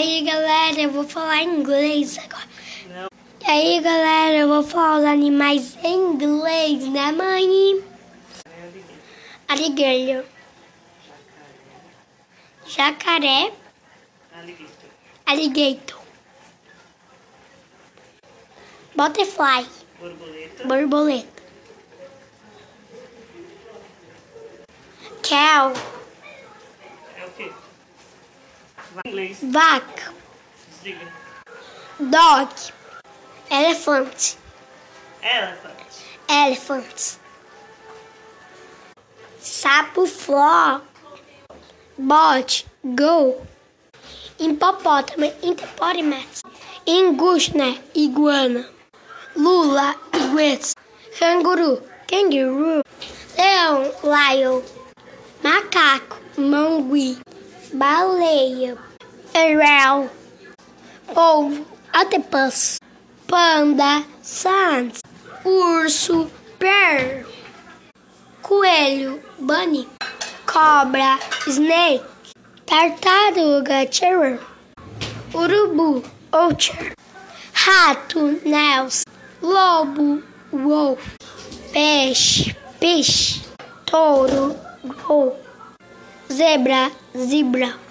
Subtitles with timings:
[0.00, 2.48] aí, galera, eu vou falar inglês agora.
[2.88, 3.08] Não.
[3.46, 7.84] E aí, galera, eu vou falar os animais em inglês, né, mãe?
[9.48, 10.24] Alligator.
[12.66, 13.52] Jacaré.
[14.34, 14.90] Alligator.
[15.26, 16.00] Alligator.
[18.96, 19.66] Butterfly.
[19.98, 20.66] Borboleta.
[20.66, 21.42] Borboleta.
[25.22, 25.72] Cow.
[27.16, 27.52] É o quê?
[28.92, 30.12] Vaca.
[30.82, 31.06] Desliga.
[32.10, 32.48] Dog.
[33.50, 34.36] Elephant.
[35.22, 36.04] Elephant.
[36.28, 37.18] Elephant.
[39.40, 40.82] Sapo flor.
[41.98, 42.64] Bot.
[42.94, 43.46] Go.
[44.38, 45.32] Hipopótamo.
[45.40, 46.42] Hippopotamus.
[46.86, 47.78] Ingushna.
[47.94, 48.66] Iguana.
[49.36, 49.94] Lula.
[50.14, 50.74] Iguetes.
[51.16, 51.80] Canguru.
[52.08, 52.82] Kangaroo.
[53.38, 53.92] Leão.
[54.02, 54.62] Lion.
[55.44, 56.16] Macaco.
[56.36, 57.18] Mangui.
[57.72, 58.76] Baleia.
[59.32, 60.10] Erel.
[61.14, 61.64] Polvo.
[61.94, 62.78] Octopus.
[63.28, 64.04] Panda.
[64.22, 65.00] Sans.
[65.44, 66.28] Urso.
[66.58, 67.24] Bear.
[68.42, 69.20] Coelho.
[69.38, 69.86] Bunny.
[70.46, 71.18] Cobra.
[71.46, 72.02] Snake.
[72.66, 73.88] Tartaruga.
[73.88, 74.38] Cherry.
[75.32, 76.04] Urubu.
[76.32, 76.92] Ocher.
[77.54, 78.32] Rato.
[78.44, 79.04] Nels.
[79.40, 80.22] Lobo.
[80.50, 81.16] Wolf.
[81.72, 82.52] Peixe.
[82.80, 83.42] Fish.
[83.86, 84.56] Touro.
[85.06, 85.36] Gol.
[86.30, 86.90] Zebra.
[87.12, 87.89] Zebra.